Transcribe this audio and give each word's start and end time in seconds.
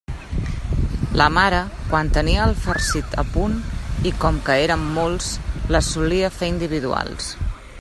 La 1.19 1.27
mare, 1.33 1.59
quan 1.91 2.09
tenia 2.15 2.47
el 2.51 2.55
farcit 2.63 3.13
a 3.23 3.27
punt, 3.35 3.53
i 4.13 4.15
com 4.25 4.41
que 4.49 4.57
érem 4.63 4.89
molts, 4.99 5.31
les 5.77 5.93
solia 5.99 6.35
fer 6.41 6.53
individuals. 6.57 7.33